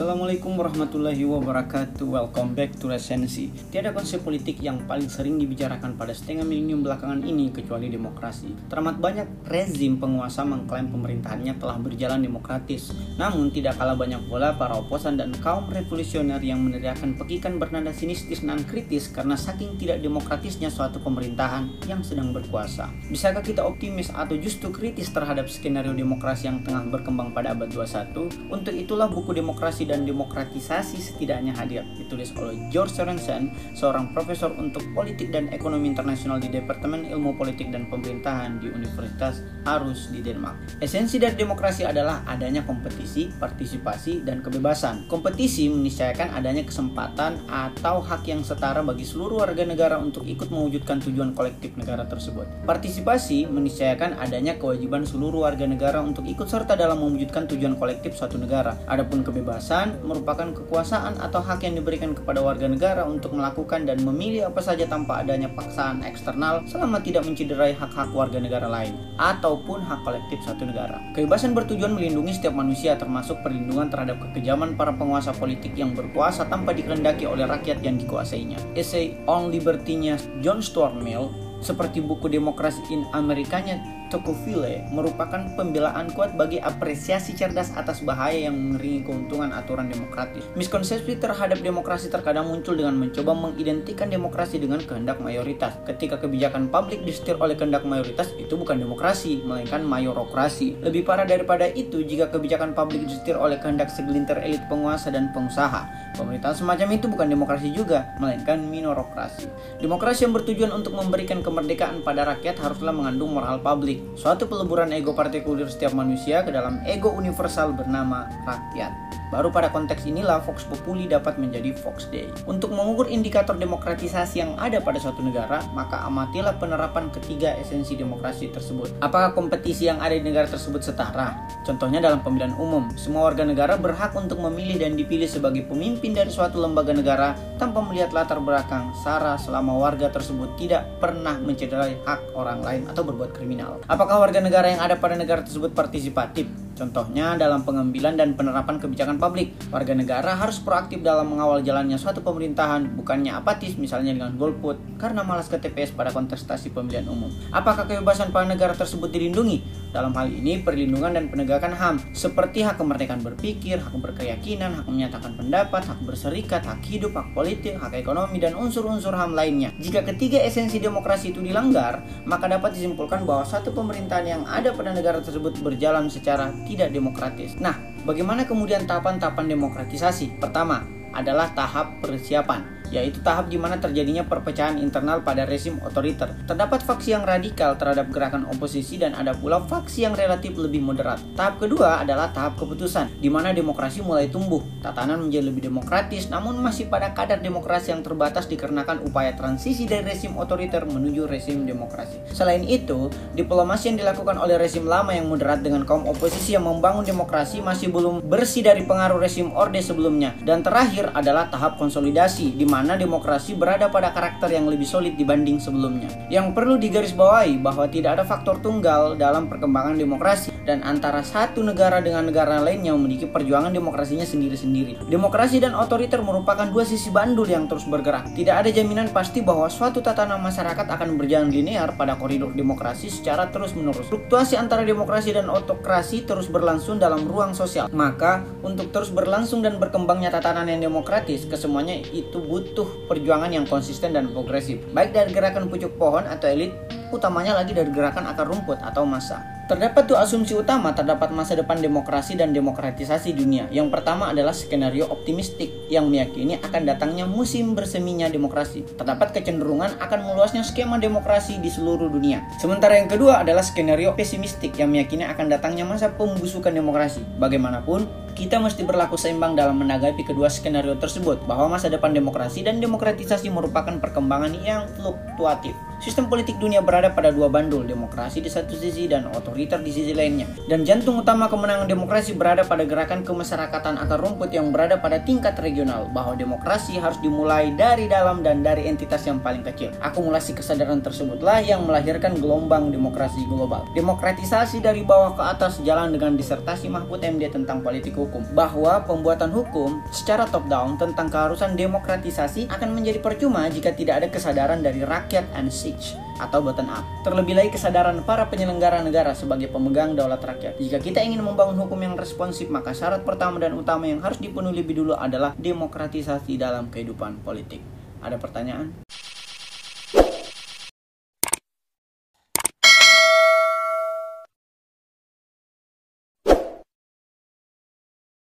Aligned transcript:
Assalamualaikum 0.00 0.56
warahmatullahi 0.56 1.28
wabarakatuh. 1.28 2.08
Welcome 2.08 2.56
back 2.56 2.72
to 2.80 2.88
Resensi. 2.88 3.52
Tiada 3.68 3.92
konsep 3.92 4.24
politik 4.24 4.56
yang 4.64 4.88
paling 4.88 5.12
sering 5.12 5.36
dibicarakan 5.36 5.92
pada 6.00 6.16
setengah 6.16 6.40
milenium 6.48 6.80
belakangan 6.80 7.20
ini 7.20 7.52
kecuali 7.52 7.92
demokrasi. 7.92 8.48
Teramat 8.72 8.96
banyak 8.96 9.44
rezim 9.44 10.00
penguasa 10.00 10.40
mengklaim 10.40 10.88
pemerintahannya 10.88 11.52
telah 11.60 11.76
berjalan 11.76 12.24
demokratis. 12.24 12.96
Namun 13.20 13.52
tidak 13.52 13.76
kalah 13.76 13.92
banyak 13.92 14.24
pula 14.24 14.56
para 14.56 14.80
oposan 14.80 15.20
dan 15.20 15.36
kaum 15.36 15.68
revolusioner 15.68 16.40
yang 16.40 16.64
meneriakan 16.64 17.20
pekikan 17.20 17.60
bernada 17.60 17.92
sinistis 17.92 18.40
dan 18.40 18.64
kritis 18.64 19.12
Karena 19.12 19.36
saking 19.36 19.76
tidak 19.76 20.00
demokratisnya 20.00 20.72
suatu 20.72 20.96
pemerintahan 21.04 21.76
yang 21.84 22.00
sedang 22.00 22.32
berkuasa. 22.32 22.88
Bisakah 23.12 23.44
kita 23.44 23.68
optimis 23.68 24.08
atau 24.16 24.32
justru 24.40 24.72
kritis 24.72 25.12
terhadap 25.12 25.52
skenario 25.52 25.92
demokrasi 25.92 26.48
yang 26.48 26.64
tengah 26.64 26.88
berkembang 26.88 27.36
pada 27.36 27.52
abad 27.52 27.68
21? 27.68 28.48
Untuk 28.48 28.72
itulah 28.72 29.12
buku 29.12 29.36
demokrasi 29.36 29.89
dan 29.90 30.06
demokratisasi 30.06 31.02
setidaknya 31.02 31.50
hadir 31.58 31.82
ditulis 31.98 32.30
oleh 32.38 32.70
George 32.70 32.94
Sorensen 32.94 33.50
seorang 33.74 34.14
profesor 34.14 34.54
untuk 34.54 34.86
politik 34.94 35.34
dan 35.34 35.50
ekonomi 35.50 35.90
internasional 35.90 36.38
di 36.38 36.46
Departemen 36.46 37.10
Ilmu 37.10 37.34
Politik 37.34 37.74
dan 37.74 37.90
Pemerintahan 37.90 38.62
di 38.62 38.70
Universitas 38.70 39.42
Aarhus 39.66 40.14
di 40.14 40.22
Denmark. 40.22 40.78
Esensi 40.78 41.18
dari 41.18 41.34
demokrasi 41.34 41.82
adalah 41.82 42.22
adanya 42.30 42.62
kompetisi, 42.62 43.32
partisipasi, 43.34 44.22
dan 44.22 44.44
kebebasan. 44.44 45.10
Kompetisi 45.10 45.66
meniscayakan 45.66 46.30
adanya 46.38 46.62
kesempatan 46.62 47.42
atau 47.50 47.98
hak 47.98 48.22
yang 48.30 48.46
setara 48.46 48.84
bagi 48.84 49.02
seluruh 49.02 49.42
warga 49.42 49.66
negara 49.66 49.96
untuk 49.98 50.28
ikut 50.28 50.52
mewujudkan 50.52 51.02
tujuan 51.02 51.32
kolektif 51.32 51.74
negara 51.74 52.04
tersebut. 52.04 52.46
Partisipasi 52.68 53.48
meniscayakan 53.48 54.20
adanya 54.20 54.54
kewajiban 54.60 55.08
seluruh 55.08 55.48
warga 55.48 55.64
negara 55.64 56.04
untuk 56.04 56.28
ikut 56.28 56.46
serta 56.46 56.76
dalam 56.76 57.00
mewujudkan 57.00 57.48
tujuan 57.48 57.80
kolektif 57.80 58.12
suatu 58.12 58.36
negara. 58.36 58.76
Adapun 58.84 59.24
kebebasan 59.24 59.79
kebebasan 59.80 60.04
merupakan 60.04 60.48
kekuasaan 60.52 61.14
atau 61.24 61.40
hak 61.40 61.64
yang 61.64 61.80
diberikan 61.80 62.12
kepada 62.12 62.44
warga 62.44 62.68
negara 62.68 63.02
untuk 63.08 63.32
melakukan 63.32 63.88
dan 63.88 64.04
memilih 64.04 64.52
apa 64.52 64.60
saja 64.60 64.84
tanpa 64.84 65.24
adanya 65.24 65.48
paksaan 65.56 66.04
eksternal 66.04 66.60
selama 66.68 67.00
tidak 67.00 67.24
mencederai 67.24 67.72
hak-hak 67.72 68.12
warga 68.12 68.36
negara 68.36 68.68
lain 68.68 68.92
ataupun 69.16 69.80
hak 69.80 70.04
kolektif 70.04 70.36
satu 70.44 70.68
negara. 70.68 71.00
Kebebasan 71.16 71.56
bertujuan 71.56 71.96
melindungi 71.96 72.36
setiap 72.36 72.52
manusia 72.52 73.00
termasuk 73.00 73.40
perlindungan 73.40 73.88
terhadap 73.88 74.20
kekejaman 74.20 74.76
para 74.76 74.92
penguasa 74.92 75.32
politik 75.32 75.72
yang 75.72 75.96
berkuasa 75.96 76.44
tanpa 76.52 76.76
dikehendaki 76.76 77.24
oleh 77.24 77.48
rakyat 77.48 77.80
yang 77.80 77.96
dikuasainya. 77.96 78.60
Essay 78.76 79.16
On 79.24 79.48
Liberty-nya 79.48 80.20
John 80.44 80.60
Stuart 80.60 81.00
Mill 81.00 81.49
seperti 81.60 82.00
buku 82.00 82.26
Demokrasi 82.26 82.82
in 82.90 83.04
Amerikanya 83.12 83.80
Tocqueville 84.10 84.90
merupakan 84.90 85.38
pembelaan 85.54 86.10
kuat 86.12 86.34
bagi 86.34 86.58
apresiasi 86.58 87.32
cerdas 87.38 87.70
atas 87.78 88.02
bahaya 88.02 88.50
yang 88.50 88.58
mengeringi 88.58 89.06
keuntungan 89.06 89.54
aturan 89.54 89.86
demokratis. 89.86 90.42
Miskonsepsi 90.58 91.16
terhadap 91.22 91.62
demokrasi 91.62 92.10
terkadang 92.10 92.50
muncul 92.50 92.74
dengan 92.74 92.98
mencoba 92.98 93.32
mengidentikan 93.32 94.10
demokrasi 94.10 94.58
dengan 94.58 94.82
kehendak 94.82 95.22
mayoritas. 95.22 95.78
Ketika 95.86 96.18
kebijakan 96.18 96.66
publik 96.68 97.06
disetir 97.06 97.38
oleh 97.38 97.54
kehendak 97.54 97.86
mayoritas, 97.86 98.34
itu 98.34 98.58
bukan 98.58 98.82
demokrasi, 98.82 99.46
melainkan 99.46 99.86
mayorokrasi. 99.86 100.82
Lebih 100.82 101.06
parah 101.06 101.24
daripada 101.24 101.70
itu, 101.70 102.02
jika 102.02 102.34
kebijakan 102.34 102.74
publik 102.74 103.06
disetir 103.06 103.38
oleh 103.38 103.62
kehendak 103.62 103.94
segelintir 103.94 104.42
elit 104.42 104.60
penguasa 104.66 105.14
dan 105.14 105.30
pengusaha, 105.30 105.86
pemerintahan 106.18 106.58
semacam 106.58 106.88
itu 106.98 107.06
bukan 107.06 107.30
demokrasi 107.30 107.70
juga, 107.70 108.10
melainkan 108.18 108.58
minorokrasi. 108.66 109.46
Demokrasi 109.78 110.26
yang 110.26 110.34
bertujuan 110.34 110.74
untuk 110.74 110.98
memberikan 110.98 111.38
kemerdekaan 111.50 112.06
pada 112.06 112.22
rakyat 112.22 112.62
haruslah 112.62 112.94
mengandung 112.94 113.34
moral 113.34 113.58
publik 113.58 113.98
suatu 114.14 114.46
peleburan 114.46 114.94
ego 114.94 115.10
partikulir 115.10 115.66
setiap 115.66 115.90
manusia 115.92 116.46
ke 116.46 116.54
dalam 116.54 116.78
ego 116.86 117.10
universal 117.10 117.74
bernama 117.74 118.30
rakyat. 118.46 119.10
Baru 119.30 119.54
pada 119.54 119.70
konteks 119.70 120.10
inilah 120.10 120.42
Vox 120.42 120.66
Populi 120.66 121.06
dapat 121.06 121.38
menjadi 121.38 121.70
Vox 121.86 122.10
Dei. 122.10 122.26
Untuk 122.50 122.74
mengukur 122.74 123.06
indikator 123.06 123.54
demokratisasi 123.54 124.42
yang 124.42 124.58
ada 124.58 124.82
pada 124.82 124.98
suatu 124.98 125.22
negara, 125.22 125.62
maka 125.70 126.02
amatilah 126.02 126.58
penerapan 126.58 127.14
ketiga 127.14 127.54
esensi 127.62 127.94
demokrasi 127.94 128.50
tersebut. 128.50 128.90
Apakah 128.98 129.30
kompetisi 129.30 129.86
yang 129.86 130.02
ada 130.02 130.18
di 130.18 130.26
negara 130.26 130.50
tersebut 130.50 130.82
setara? 130.82 131.38
Contohnya 131.62 132.02
dalam 132.02 132.26
pemilihan 132.26 132.58
umum, 132.58 132.90
semua 132.98 133.30
warga 133.30 133.46
negara 133.46 133.78
berhak 133.78 134.18
untuk 134.18 134.42
memilih 134.42 134.82
dan 134.82 134.98
dipilih 134.98 135.30
sebagai 135.30 135.62
pemimpin 135.70 136.10
dari 136.10 136.34
suatu 136.34 136.58
lembaga 136.58 136.90
negara 136.90 137.38
tanpa 137.54 137.86
melihat 137.86 138.10
latar 138.10 138.42
belakang 138.42 138.90
SARA 138.98 139.38
selama 139.38 139.78
warga 139.78 140.10
tersebut 140.10 140.58
tidak 140.58 140.90
pernah 140.98 141.38
mencederai 141.42 141.96
hak 142.04 142.36
orang 142.36 142.60
lain 142.60 142.82
atau 142.86 143.02
berbuat 143.02 143.32
kriminal. 143.32 143.80
Apakah 143.88 144.20
warga 144.20 144.38
negara 144.44 144.68
yang 144.68 144.80
ada 144.84 145.00
pada 145.00 145.16
negara 145.16 145.40
tersebut 145.40 145.72
partisipatif? 145.72 146.46
Contohnya 146.80 147.36
dalam 147.36 147.60
pengambilan 147.60 148.16
dan 148.16 148.32
penerapan 148.32 148.80
kebijakan 148.80 149.20
publik, 149.20 149.52
warga 149.68 149.92
negara 149.92 150.32
harus 150.32 150.56
proaktif 150.64 151.04
dalam 151.04 151.28
mengawal 151.28 151.60
jalannya 151.60 152.00
suatu 152.00 152.24
pemerintahan, 152.24 152.96
bukannya 152.96 153.36
apatis 153.36 153.76
misalnya 153.76 154.16
dengan 154.16 154.32
golput 154.40 154.80
karena 154.96 155.20
malas 155.20 155.52
ke 155.52 155.60
TPS 155.60 155.92
pada 155.92 156.08
kontestasi 156.08 156.72
pemilihan 156.72 157.04
umum. 157.12 157.28
Apakah 157.52 157.84
kebebasan 157.84 158.32
pada 158.32 158.48
negara 158.48 158.72
tersebut 158.72 159.12
dilindungi? 159.12 159.60
Dalam 159.90 160.14
hal 160.14 160.30
ini 160.30 160.62
perlindungan 160.62 161.12
dan 161.12 161.26
penegakan 161.28 161.74
HAM 161.74 162.14
seperti 162.14 162.62
hak 162.62 162.78
kemerdekaan 162.78 163.26
berpikir, 163.26 163.82
hak 163.82 163.90
berkeyakinan, 163.98 164.80
hak 164.80 164.86
menyatakan 164.86 165.34
pendapat, 165.34 165.82
hak 165.82 166.00
berserikat, 166.06 166.62
hak 166.62 166.80
hidup, 166.86 167.12
hak 167.12 167.34
politik, 167.34 167.74
hak 167.76 167.98
ekonomi 167.98 168.38
dan 168.38 168.54
unsur-unsur 168.54 169.12
HAM 169.12 169.34
lainnya. 169.34 169.74
Jika 169.82 170.06
ketiga 170.06 170.40
esensi 170.40 170.78
demokrasi 170.78 171.34
itu 171.34 171.42
dilanggar, 171.42 172.06
maka 172.22 172.46
dapat 172.46 172.78
disimpulkan 172.78 173.26
bahwa 173.26 173.42
satu 173.42 173.74
pemerintahan 173.74 174.24
yang 174.24 174.42
ada 174.46 174.70
pada 174.70 174.94
negara 174.94 175.18
tersebut 175.18 175.58
berjalan 175.58 176.06
secara 176.06 176.54
tidak 176.70 176.94
demokratis. 176.94 177.58
Nah, 177.58 177.74
bagaimana 178.06 178.46
kemudian 178.46 178.86
tahapan-tahapan 178.86 179.50
demokratisasi? 179.50 180.38
Pertama, 180.38 180.86
adalah 181.10 181.50
tahap 181.50 181.98
persiapan 181.98 182.79
yaitu 182.90 183.22
tahap 183.22 183.48
di 183.48 183.56
mana 183.56 183.78
terjadinya 183.78 184.26
perpecahan 184.26 184.76
internal 184.78 185.22
pada 185.22 185.46
rezim 185.46 185.78
otoriter. 185.82 186.30
Terdapat 186.44 186.82
faksi 186.82 187.14
yang 187.14 187.24
radikal 187.24 187.78
terhadap 187.78 188.10
gerakan 188.10 188.46
oposisi 188.50 188.98
dan 188.98 189.14
ada 189.14 189.32
pula 189.32 189.62
faksi 189.64 190.06
yang 190.06 190.14
relatif 190.18 190.58
lebih 190.58 190.82
moderat. 190.82 191.22
Tahap 191.38 191.62
kedua 191.62 192.02
adalah 192.02 192.34
tahap 192.34 192.58
keputusan, 192.58 193.22
di 193.22 193.30
mana 193.30 193.54
demokrasi 193.54 194.02
mulai 194.02 194.26
tumbuh. 194.26 194.60
Tatanan 194.82 195.22
menjadi 195.22 195.48
lebih 195.48 195.70
demokratis, 195.70 196.28
namun 196.28 196.58
masih 196.58 196.90
pada 196.90 197.14
kadar 197.14 197.38
demokrasi 197.38 197.94
yang 197.94 198.02
terbatas 198.02 198.50
dikarenakan 198.50 199.06
upaya 199.06 199.32
transisi 199.38 199.86
dari 199.86 200.02
rezim 200.02 200.34
otoriter 200.34 200.82
menuju 200.84 201.30
rezim 201.30 201.62
demokrasi. 201.62 202.18
Selain 202.34 202.66
itu, 202.66 203.08
diplomasi 203.38 203.94
yang 203.94 203.98
dilakukan 204.02 204.36
oleh 204.40 204.58
rezim 204.58 204.82
lama 204.88 205.14
yang 205.14 205.30
moderat 205.30 205.62
dengan 205.62 205.86
kaum 205.86 206.08
oposisi 206.10 206.58
yang 206.58 206.66
membangun 206.66 207.06
demokrasi 207.06 207.62
masih 207.62 207.92
belum 207.92 208.26
bersih 208.26 208.66
dari 208.66 208.82
pengaruh 208.82 209.22
rezim 209.22 209.54
orde 209.54 209.78
sebelumnya. 209.84 210.34
Dan 210.42 210.64
terakhir 210.66 211.12
adalah 211.14 211.52
tahap 211.52 211.76
konsolidasi, 211.76 212.56
di 212.56 212.66
mana 212.66 212.79
mana 212.80 212.96
demokrasi 212.96 213.52
berada 213.60 213.92
pada 213.92 214.08
karakter 214.08 214.56
yang 214.56 214.64
lebih 214.64 214.88
solid 214.88 215.12
dibanding 215.12 215.60
sebelumnya. 215.60 216.08
Yang 216.32 216.56
perlu 216.56 216.80
digarisbawahi 216.80 217.60
bahwa 217.60 217.84
tidak 217.92 218.16
ada 218.16 218.24
faktor 218.24 218.56
tunggal 218.64 219.20
dalam 219.20 219.52
perkembangan 219.52 220.00
demokrasi 220.00 220.49
dan 220.68 220.84
antara 220.84 221.24
satu 221.24 221.64
negara 221.64 222.00
dengan 222.00 222.28
negara 222.28 222.60
lainnya 222.60 222.92
memiliki 222.96 223.28
perjuangan 223.28 223.72
demokrasinya 223.72 224.24
sendiri-sendiri. 224.24 225.08
Demokrasi 225.08 225.60
dan 225.62 225.72
otoriter 225.76 226.20
merupakan 226.20 226.68
dua 226.68 226.84
sisi 226.84 227.08
bandul 227.08 227.48
yang 227.48 227.66
terus 227.66 227.86
bergerak. 227.88 228.32
Tidak 228.36 228.54
ada 228.54 228.70
jaminan 228.70 229.12
pasti 229.12 229.40
bahwa 229.40 229.66
suatu 229.72 230.04
tatanan 230.04 230.40
masyarakat 230.42 230.86
akan 230.86 231.16
berjalan 231.16 231.48
linear 231.48 231.94
pada 231.96 232.16
koridor 232.16 232.52
demokrasi 232.52 233.08
secara 233.08 233.48
terus-menerus. 233.48 234.08
Fluktuasi 234.08 234.56
antara 234.56 234.84
demokrasi 234.84 235.34
dan 235.34 235.48
otokrasi 235.48 236.24
terus 236.24 236.46
berlangsung 236.50 237.00
dalam 237.00 237.24
ruang 237.24 237.56
sosial. 237.56 237.88
Maka, 237.90 238.44
untuk 238.60 238.92
terus 238.92 239.10
berlangsung 239.10 239.64
dan 239.64 239.80
berkembangnya 239.80 240.30
tatanan 240.30 240.68
yang 240.68 240.80
demokratis, 240.80 241.48
kesemuanya 241.48 242.00
itu 242.12 242.38
butuh 242.40 242.86
perjuangan 243.08 243.50
yang 243.50 243.66
konsisten 243.66 244.12
dan 244.14 244.30
progresif, 244.30 244.80
baik 244.92 245.12
dari 245.14 245.30
gerakan 245.32 245.66
pucuk 245.68 245.94
pohon 245.96 246.26
atau 246.26 246.48
elit, 246.50 246.72
utamanya 247.10 247.58
lagi 247.58 247.76
dari 247.76 247.90
gerakan 247.90 248.30
akar 248.30 248.46
rumput 248.46 248.78
atau 248.80 249.04
massa. 249.04 249.60
Terdapat 249.70 250.10
dua 250.10 250.26
asumsi 250.26 250.58
utama 250.58 250.90
terdapat 250.90 251.30
masa 251.30 251.54
depan 251.54 251.78
demokrasi 251.78 252.34
dan 252.34 252.50
demokratisasi 252.50 253.30
dunia. 253.38 253.70
Yang 253.70 253.94
pertama 253.94 254.26
adalah 254.26 254.50
skenario 254.50 255.06
optimistik 255.06 255.70
yang 255.86 256.10
meyakini 256.10 256.58
akan 256.58 256.90
datangnya 256.90 257.22
musim 257.22 257.78
berseminya 257.78 258.26
demokrasi. 258.26 258.82
Terdapat 258.98 259.30
kecenderungan 259.30 259.94
akan 260.02 260.26
meluasnya 260.26 260.66
skema 260.66 260.98
demokrasi 260.98 261.62
di 261.62 261.70
seluruh 261.70 262.10
dunia. 262.10 262.42
Sementara 262.58 262.98
yang 262.98 263.06
kedua 263.06 263.46
adalah 263.46 263.62
skenario 263.62 264.10
pesimistik 264.18 264.74
yang 264.74 264.90
meyakini 264.90 265.22
akan 265.22 265.46
datangnya 265.46 265.86
masa 265.86 266.10
pembusukan 266.18 266.74
demokrasi. 266.74 267.22
Bagaimanapun, 267.38 268.10
kita 268.34 268.58
mesti 268.58 268.82
berlaku 268.82 269.14
seimbang 269.14 269.54
dalam 269.54 269.78
menanggapi 269.78 270.26
kedua 270.26 270.50
skenario 270.50 270.98
tersebut 270.98 271.46
bahwa 271.46 271.78
masa 271.78 271.86
depan 271.86 272.10
demokrasi 272.10 272.66
dan 272.66 272.82
demokratisasi 272.82 273.46
merupakan 273.54 274.02
perkembangan 274.02 274.50
yang 274.66 274.90
fluktuatif. 274.98 275.78
Sistem 276.00 276.32
politik 276.32 276.56
dunia 276.56 276.80
berada 276.80 277.12
pada 277.12 277.28
dua 277.28 277.52
bandul, 277.52 277.84
demokrasi 277.84 278.40
di 278.40 278.48
satu 278.48 278.72
sisi 278.72 279.04
dan 279.04 279.28
otoriter 279.36 279.84
di 279.84 279.92
sisi 279.92 280.16
lainnya. 280.16 280.48
Dan 280.64 280.80
jantung 280.80 281.20
utama 281.20 281.44
kemenangan 281.44 281.84
demokrasi 281.84 282.32
berada 282.32 282.64
pada 282.64 282.88
gerakan 282.88 283.20
kemasyarakatan 283.20 284.00
akar 284.00 284.16
rumput 284.16 284.48
yang 284.48 284.72
berada 284.72 284.96
pada 284.96 285.20
tingkat 285.20 285.60
regional, 285.60 286.08
bahwa 286.08 286.32
demokrasi 286.32 286.96
harus 286.96 287.20
dimulai 287.20 287.76
dari 287.76 288.08
dalam 288.08 288.40
dan 288.40 288.64
dari 288.64 288.88
entitas 288.88 289.28
yang 289.28 289.44
paling 289.44 289.60
kecil. 289.60 289.92
Akumulasi 290.00 290.56
kesadaran 290.56 291.04
tersebutlah 291.04 291.60
yang 291.60 291.84
melahirkan 291.84 292.32
gelombang 292.32 292.88
demokrasi 292.88 293.44
global. 293.44 293.84
Demokratisasi 293.92 294.80
dari 294.80 295.04
bawah 295.04 295.36
ke 295.36 295.44
atas 295.52 295.84
jalan 295.84 296.16
dengan 296.16 296.32
disertasi 296.32 296.88
Mahfud 296.88 297.20
MD 297.20 297.52
tentang 297.52 297.84
politik 297.84 298.16
hukum, 298.16 298.40
bahwa 298.56 299.04
pembuatan 299.04 299.52
hukum 299.52 300.00
secara 300.16 300.48
top-down 300.48 300.96
tentang 300.96 301.28
keharusan 301.28 301.76
demokratisasi 301.76 302.72
akan 302.72 302.88
menjadi 302.96 303.20
percuma 303.20 303.68
jika 303.68 303.92
tidak 303.92 304.24
ada 304.24 304.28
kesadaran 304.32 304.80
dari 304.80 305.04
rakyat 305.04 305.44
and 305.52 305.68
siege 305.90 306.14
atau 306.38 306.62
bottom 306.62 306.88
up. 306.88 307.04
Terlebih 307.26 307.58
lagi 307.58 307.70
kesadaran 307.74 308.22
para 308.22 308.46
penyelenggara 308.46 309.02
negara 309.02 309.34
sebagai 309.34 309.68
pemegang 309.68 310.14
daulat 310.14 310.40
rakyat. 310.40 310.78
Jika 310.78 311.02
kita 311.02 311.20
ingin 311.20 311.42
membangun 311.42 311.76
hukum 311.82 311.98
yang 311.98 312.14
responsif, 312.14 312.70
maka 312.70 312.94
syarat 312.94 313.26
pertama 313.26 313.58
dan 313.58 313.74
utama 313.74 314.06
yang 314.06 314.22
harus 314.22 314.38
dipenuhi 314.38 314.80
lebih 314.80 315.02
dulu 315.02 315.18
adalah 315.18 315.52
demokratisasi 315.58 316.56
dalam 316.56 316.88
kehidupan 316.88 317.42
politik. 317.42 317.82
Ada 318.22 318.38
pertanyaan? 318.38 319.09